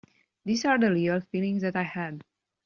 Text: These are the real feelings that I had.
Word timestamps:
These 0.45 0.65
are 0.65 0.79
the 0.79 0.91
real 0.91 1.19
feelings 1.21 1.61
that 1.61 1.75
I 1.75 1.83
had. 1.83 2.23